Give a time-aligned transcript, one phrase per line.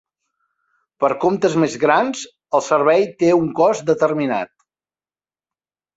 [1.03, 2.23] Per comptes més grans,
[2.61, 4.53] el servei té un cost determinat.